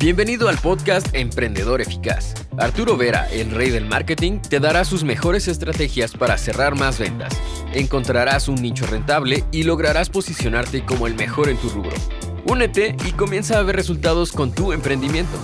[0.00, 2.34] Bienvenido al podcast Emprendedor Eficaz.
[2.56, 7.36] Arturo Vera, el rey del marketing, te dará sus mejores estrategias para cerrar más ventas.
[7.74, 11.96] Encontrarás un nicho rentable y lograrás posicionarte como el mejor en tu rubro.
[12.44, 15.36] Únete y comienza a ver resultados con tu emprendimiento.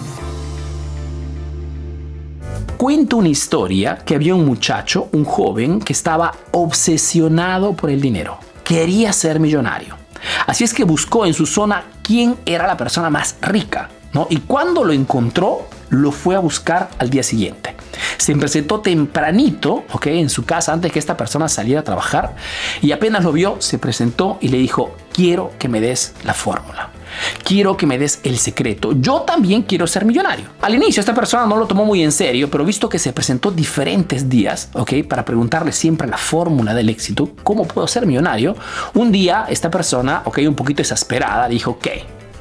[2.76, 8.38] Cuento una historia que había un muchacho, un joven, que estaba obsesionado por el dinero.
[8.62, 9.96] Quería ser millonario.
[10.46, 14.26] Así es que buscó en su zona quién era la persona más rica, ¿no?
[14.30, 17.76] Y cuando lo encontró, lo fue a buscar al día siguiente.
[18.16, 20.06] Se presentó tempranito, ¿ok?
[20.06, 22.36] En su casa antes que esta persona saliera a trabajar
[22.80, 26.90] y apenas lo vio, se presentó y le dijo, quiero que me des la fórmula.
[27.44, 28.92] Quiero que me des el secreto.
[28.92, 30.46] Yo también quiero ser millonario.
[30.60, 33.52] Al inicio esta persona no lo tomó muy en serio, pero visto que se presentó
[33.52, 34.94] diferentes días, ¿ok?
[35.08, 38.56] Para preguntarle siempre la fórmula del éxito, ¿cómo puedo ser millonario?
[38.94, 40.40] Un día esta persona, ¿ok?
[40.48, 41.86] Un poquito exasperada, dijo, ok,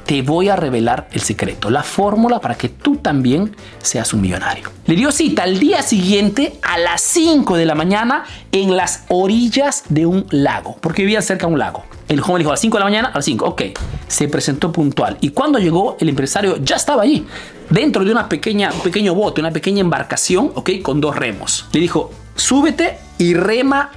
[0.04, 4.70] te voy a revelar el secreto, la fórmula para que tú también seas un millonario.
[4.86, 9.84] Le dio cita al día siguiente a las 5 de la mañana en las orillas
[9.88, 11.84] de un lago, porque vivía cerca de un lago.
[12.08, 13.62] El joven dijo a las 5 de la mañana, a las 5, ok.
[14.08, 15.16] Se presentó puntual.
[15.20, 17.26] Y cuando llegó, el empresario ya estaba allí,
[17.70, 21.66] dentro de una pequeña, un pequeño bote, una pequeña embarcación, ok, con dos remos.
[21.72, 23.90] Le dijo, súbete y rema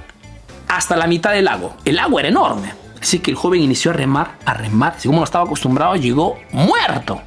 [0.68, 1.74] hasta la mitad del lago.
[1.84, 2.87] El lago era enorme.
[3.00, 4.94] Así que el joven inició a remar, a remar.
[4.96, 7.20] Así como estaba acostumbrado, llegó muerto.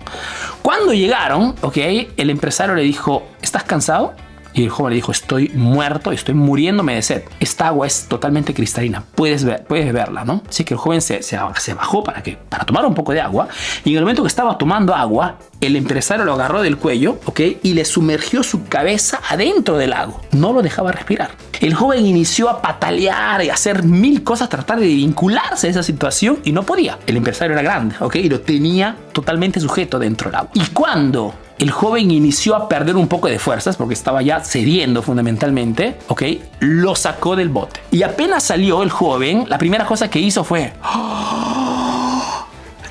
[0.62, 1.78] Cuando llegaron, ok,
[2.18, 4.14] el empresario le dijo, ¿estás cansado?
[4.54, 7.24] Y el joven le dijo, estoy muerto, estoy muriéndome de sed.
[7.40, 10.44] Esta agua es totalmente cristalina, puedes, ver, puedes verla, ¿no?
[10.48, 13.22] Así que el joven se, se, se, bajó para, que, para tomar un poco de
[13.22, 13.48] agua.
[13.86, 17.40] Y en el momento que estaba tomando agua, el empresario lo agarró del cuello, ¿ok?
[17.64, 20.22] Y le sumergió su cabeza adentro del lago.
[20.32, 21.32] No lo dejaba respirar.
[21.60, 25.84] El joven inició a patalear y a hacer mil cosas, tratar de vincularse a esa
[25.84, 26.98] situación y no podía.
[27.06, 28.16] El empresario era grande, ¿ok?
[28.16, 30.52] Y lo tenía totalmente sujeto dentro del agua.
[30.56, 35.04] Y cuando el joven inició a perder un poco de fuerzas porque estaba ya cediendo
[35.04, 36.24] fundamentalmente, ¿ok?
[36.60, 37.80] Lo sacó del bote.
[37.92, 40.74] Y apenas salió el joven, la primera cosa que hizo fue...
[40.84, 42.48] ¡Oh!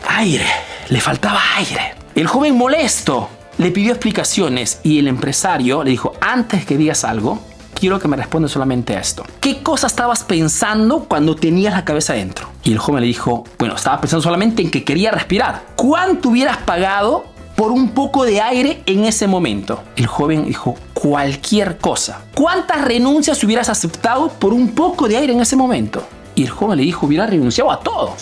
[0.09, 0.47] Aire,
[0.89, 1.95] le faltaba aire.
[2.15, 3.29] El joven molesto
[3.59, 7.41] le pidió explicaciones y el empresario le dijo, antes que digas algo,
[7.75, 9.25] quiero que me respondas solamente a esto.
[9.41, 12.51] ¿Qué cosa estabas pensando cuando tenías la cabeza dentro?
[12.63, 15.63] Y el joven le dijo, bueno, estaba pensando solamente en que quería respirar.
[15.77, 17.25] ¿Cuánto hubieras pagado
[17.61, 19.83] por un poco de aire en ese momento?
[19.95, 22.23] El joven dijo, cualquier cosa.
[22.35, 26.03] ¿Cuántas renuncias hubieras aceptado por un poco de aire en ese momento?
[26.35, 28.15] Y el joven le dijo, hubiera renunciado a todo.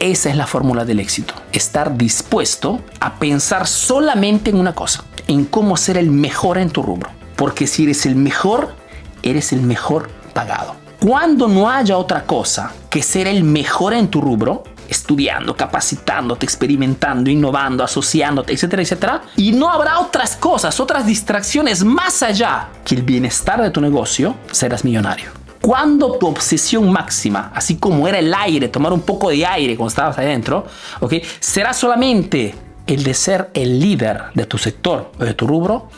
[0.00, 1.32] Esa es la fórmula del éxito.
[1.52, 6.82] Estar dispuesto a pensar solamente en una cosa, en cómo ser el mejor en tu
[6.82, 7.10] rubro.
[7.36, 8.74] Porque si eres el mejor,
[9.22, 10.74] eres el mejor pagado.
[11.00, 17.30] Cuando no haya otra cosa que ser el mejor en tu rubro, estudiando, capacitándote, experimentando,
[17.30, 19.22] innovando, asociándote, etcétera, etcétera.
[19.36, 24.36] Y no habrá otras cosas, otras distracciones más allá que el bienestar de tu negocio,
[24.50, 25.30] serás millonario.
[25.60, 29.88] Cuando tu obsesión máxima, así como era el aire, tomar un poco de aire cuando
[29.88, 30.66] estabas adentro,
[31.00, 31.14] ¿ok?
[31.40, 32.54] será solamente
[32.86, 35.88] el de ser el líder de tu sector o de tu rubro,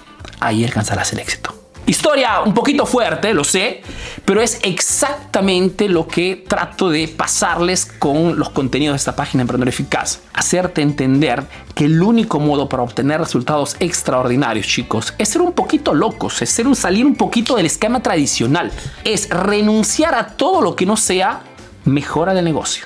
[0.41, 1.55] ahí alcanzarás el éxito.
[1.87, 3.83] Historia un poquito fuerte, lo sé,
[4.29, 9.71] pero es exactamente lo que trato de pasarles con los contenidos de esta página Emprendedor
[9.71, 10.21] Eficaz.
[10.35, 15.95] Hacerte entender que el único modo para obtener resultados extraordinarios, chicos, es ser un poquito
[15.95, 18.71] locos, es ser un salir un poquito del esquema tradicional,
[19.03, 21.41] es renunciar a todo lo que no sea
[21.87, 22.85] mejora del negocio.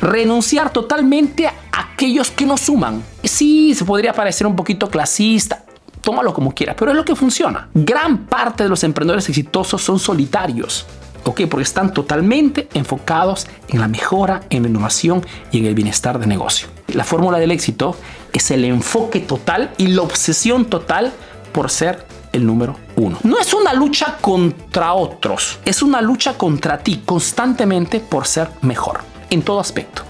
[0.00, 3.02] Renunciar totalmente a aquellos que no suman.
[3.22, 5.62] Sí, se podría parecer un poquito clasista,
[6.00, 7.68] tómalo como quieras, pero es lo que funciona.
[7.74, 10.86] Gran parte de los emprendedores exitosos son solitarios.
[11.24, 11.42] ¿Ok?
[11.50, 16.26] Porque están totalmente enfocados en la mejora, en la innovación y en el bienestar de
[16.26, 16.68] negocio.
[16.94, 17.94] La fórmula del éxito
[18.32, 21.12] es el enfoque total y la obsesión total
[21.52, 23.18] por ser el número uno.
[23.22, 29.00] No es una lucha contra otros, es una lucha contra ti constantemente por ser mejor
[29.30, 30.09] en todo aspecto.